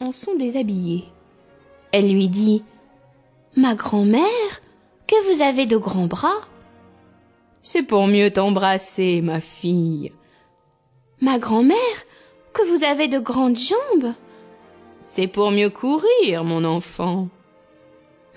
[0.00, 1.04] en sont déshabillés.
[1.92, 2.64] Elle lui dit
[3.56, 4.60] Ma grand-mère,
[5.06, 6.48] que vous avez de grands bras.
[7.62, 10.12] C'est pour mieux t'embrasser, ma fille.
[11.20, 11.76] Ma grand-mère,
[12.52, 14.12] que vous avez de grandes jambes.
[15.02, 17.28] C'est pour mieux courir, mon enfant.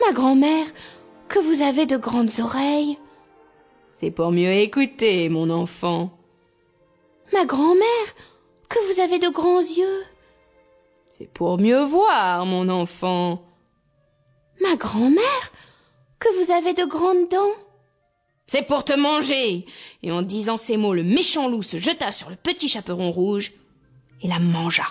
[0.05, 0.67] Ma grand-mère,
[1.27, 2.97] que vous avez de grandes oreilles.
[3.89, 6.11] C'est pour mieux écouter, mon enfant.
[7.33, 8.07] Ma grand-mère,
[8.69, 10.03] que vous avez de grands yeux.
[11.19, 13.43] C'est pour mieux voir, mon enfant.
[14.61, 15.51] Ma grand-mère,
[16.19, 17.55] que vous avez de grandes dents.
[18.45, 19.65] C'est pour te manger.
[20.03, 23.53] Et en disant ces mots, le méchant loup se jeta sur le petit chaperon rouge
[24.21, 24.85] et la mangea.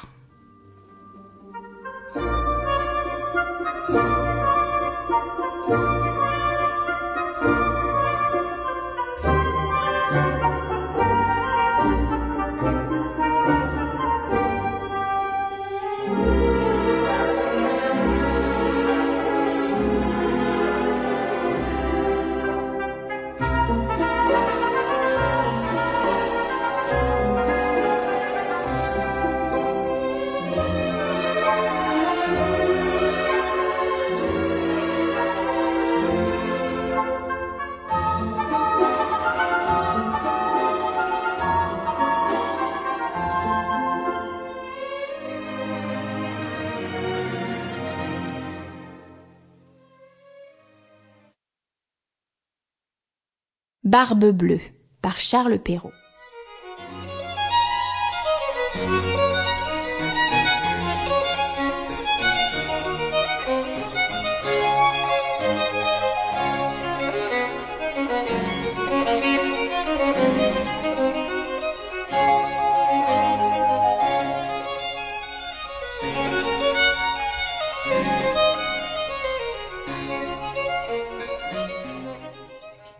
[53.86, 54.58] Barbe bleue
[55.00, 55.92] par Charles Perrault.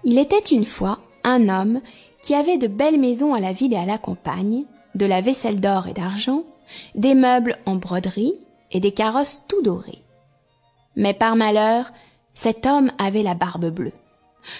[0.08, 1.80] Il était une fois un homme
[2.22, 5.58] qui avait de belles maisons à la ville et à la campagne, de la vaisselle
[5.58, 6.44] d'or et d'argent,
[6.94, 8.38] des meubles en broderie
[8.70, 10.04] et des carrosses tout dorés.
[10.94, 11.90] Mais par malheur,
[12.34, 13.94] cet homme avait la barbe bleue.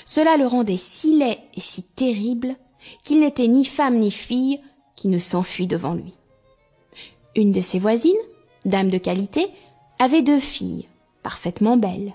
[0.05, 2.57] Cela le rendait si laid et si terrible
[3.05, 4.61] qu'il n'était ni femme ni fille
[4.97, 6.15] qui ne s'enfuit devant lui.
[7.37, 8.15] Une de ses voisines,
[8.65, 9.47] dame de qualité,
[10.01, 10.89] avait deux filles,
[11.23, 12.15] parfaitement belles.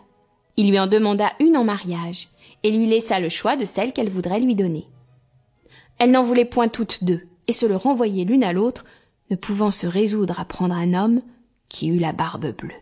[0.57, 2.29] Il lui en demanda une en mariage,
[2.63, 4.87] et lui laissa le choix de celle qu'elle voudrait lui donner.
[5.97, 8.85] Elle n'en voulait point toutes deux, et se le renvoyait l'une à l'autre,
[9.29, 11.21] ne pouvant se résoudre à prendre un homme
[11.69, 12.73] qui eut la barbe bleue.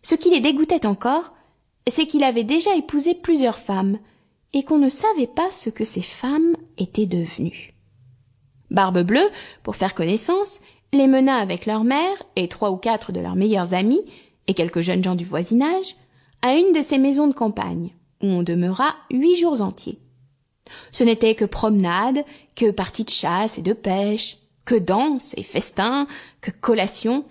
[0.00, 1.32] Ce qui les dégoûtait encore,
[1.88, 3.98] c'est qu'il avait déjà épousé plusieurs femmes,
[4.52, 7.74] et qu'on ne savait pas ce que ces femmes étaient devenues.
[8.70, 9.30] Barbe bleue,
[9.62, 10.60] pour faire connaissance,
[10.92, 14.02] les mena avec leur mère et trois ou quatre de leurs meilleurs amis,
[14.46, 15.96] et quelques jeunes gens du voisinage,
[16.42, 19.98] à une de ces maisons de campagne, où on demeura huit jours entiers.
[20.90, 22.24] Ce n'était que promenade,
[22.56, 26.06] que parties de chasse et de pêche, que danse et festin,
[26.40, 27.24] que collation.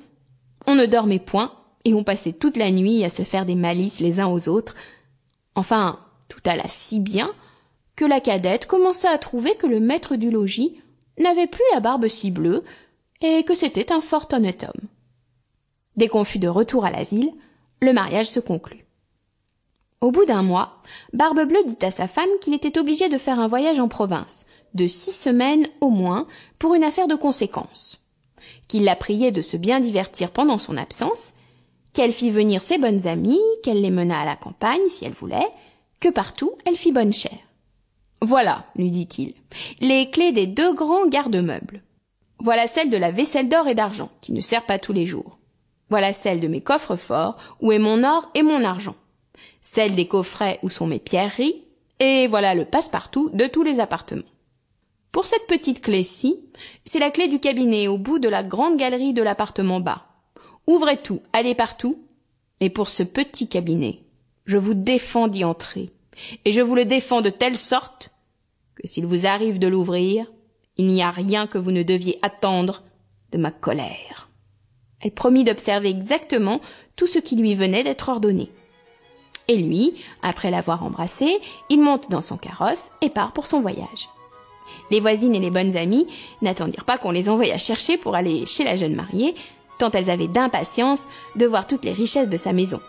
[0.68, 1.54] On ne dormait point,
[1.86, 4.76] et on passait toute la nuit à se faire des malices les uns aux autres.
[5.56, 7.32] Enfin, tout alla si bien
[7.96, 10.80] que la cadette commença à trouver que le maître du logis
[11.20, 12.64] n'avait plus la barbe si bleue,
[13.22, 14.88] et que c'était un fort honnête homme.
[15.96, 17.32] Dès qu'on fut de retour à la ville,
[17.82, 18.81] le mariage se conclut.
[20.02, 20.82] Au bout d'un mois,
[21.14, 24.48] Barbe Bleue dit à sa femme qu'il était obligé de faire un voyage en province,
[24.74, 26.26] de six semaines au moins,
[26.58, 28.04] pour une affaire de conséquence.
[28.68, 31.34] Qu'il la priait de se bien divertir pendant son absence,
[31.94, 35.48] qu'elle fit venir ses bonnes amies, qu'elle les mena à la campagne si elle voulait,
[36.00, 37.38] que partout elle fit bonne chère.
[38.24, 39.36] Voilà, lui dit-il,
[39.82, 41.84] les clés des deux grands garde-meubles.
[42.40, 45.38] Voilà celle de la vaisselle d'or et d'argent, qui ne sert pas tous les jours.
[45.92, 48.96] Voilà celle de mes coffres forts, où est mon or et mon argent
[49.62, 51.64] celle des coffrets où sont mes pierreries,
[52.00, 54.24] et voilà le passe-partout de tous les appartements.
[55.12, 56.40] Pour cette petite clé-ci,
[56.86, 60.06] c'est la clé du cabinet au bout de la grande galerie de l'appartement bas.
[60.68, 62.02] Ouvrez tout, allez partout.
[62.60, 64.00] Et pour ce petit cabinet,
[64.46, 65.90] je vous défends d'y entrer.
[66.46, 68.12] Et je vous le défends de telle sorte
[68.76, 70.32] que s'il vous arrive de l'ouvrir,
[70.78, 72.84] il n'y a rien que vous ne deviez attendre
[73.32, 74.30] de ma colère.
[75.02, 76.62] Elle promit d'observer exactement
[76.96, 78.50] tout ce qui lui venait d'être ordonné.
[79.52, 84.08] Et lui, après l'avoir embrassé, il monte dans son carrosse et part pour son voyage.
[84.90, 86.08] Les voisines et les bonnes amies
[86.42, 89.36] n'attendirent pas qu'on les envoyât chercher pour aller chez la jeune mariée,
[89.78, 92.80] tant elles avaient d'impatience de voir toutes les richesses de sa maison,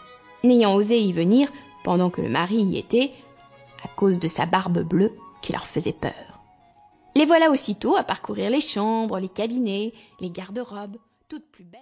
[0.44, 1.48] n'ayant osé y venir
[1.82, 3.10] pendant que le mari y était,
[3.82, 6.12] à cause de sa barbe bleue qui leur faisait peur.
[7.16, 10.98] Les voilà aussitôt à parcourir les chambres, les cabinets, les garde-robes,
[11.28, 11.80] toutes plus belles.